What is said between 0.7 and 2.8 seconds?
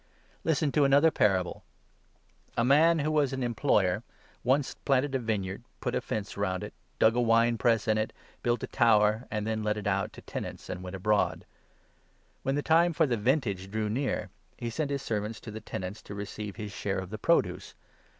to another parable. A